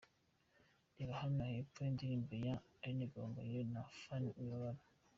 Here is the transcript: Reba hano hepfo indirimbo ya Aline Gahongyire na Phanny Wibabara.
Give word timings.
Reba 0.95 1.13
hano 1.21 1.41
hepfo 1.53 1.79
indirimbo 1.91 2.33
ya 2.45 2.55
Aline 2.83 3.05
Gahongyire 3.13 3.59
na 3.73 3.81
Phanny 3.99 4.29
Wibabara. 4.37 4.81